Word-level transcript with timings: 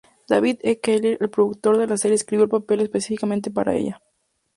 David 0.27 0.57
E. 0.63 0.79
Kelley, 0.79 1.15
el 1.19 1.29
productor 1.29 1.77
de 1.77 1.85
la 1.85 1.95
serie 1.95 2.15
escribió 2.15 2.45
el 2.45 2.49
papel 2.49 2.79
específicamente 2.81 3.51
para 3.51 3.75
ella. 3.75 4.01